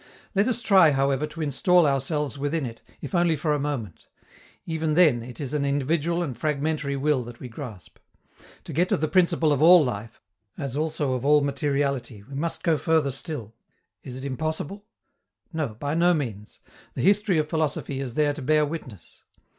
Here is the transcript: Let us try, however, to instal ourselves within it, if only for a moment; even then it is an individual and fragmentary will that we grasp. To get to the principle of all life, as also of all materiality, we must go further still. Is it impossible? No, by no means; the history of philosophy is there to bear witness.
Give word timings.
Let 0.33 0.47
us 0.47 0.63
try, 0.63 0.89
however, 0.93 1.27
to 1.27 1.43
instal 1.43 1.85
ourselves 1.85 2.35
within 2.35 2.65
it, 2.65 2.81
if 3.01 3.13
only 3.13 3.35
for 3.35 3.53
a 3.53 3.59
moment; 3.59 4.07
even 4.65 4.95
then 4.95 5.21
it 5.21 5.39
is 5.39 5.53
an 5.53 5.63
individual 5.63 6.23
and 6.23 6.35
fragmentary 6.35 6.95
will 6.97 7.23
that 7.25 7.39
we 7.39 7.47
grasp. 7.47 7.99
To 8.63 8.73
get 8.73 8.89
to 8.89 8.97
the 8.97 9.07
principle 9.07 9.51
of 9.53 9.61
all 9.61 9.85
life, 9.85 10.19
as 10.57 10.75
also 10.75 11.13
of 11.13 11.23
all 11.23 11.41
materiality, 11.41 12.23
we 12.23 12.33
must 12.33 12.63
go 12.63 12.79
further 12.79 13.11
still. 13.11 13.53
Is 14.01 14.15
it 14.15 14.25
impossible? 14.25 14.85
No, 15.53 15.75
by 15.75 15.93
no 15.93 16.15
means; 16.15 16.61
the 16.95 17.03
history 17.03 17.37
of 17.37 17.47
philosophy 17.47 17.99
is 17.99 18.15
there 18.15 18.33
to 18.33 18.41
bear 18.41 18.65
witness. 18.65 19.21